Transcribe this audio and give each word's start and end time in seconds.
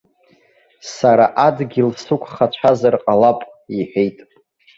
Сара 0.95 1.25
адгьыл 1.45 1.89
сықәхацәазар 2.03 2.95
ҟалап, 3.03 3.39
иҳәеит. 3.77 4.17